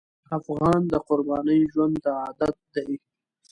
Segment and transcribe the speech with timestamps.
[0.37, 2.91] افغان د قربانۍ ژوند ته عادت دی.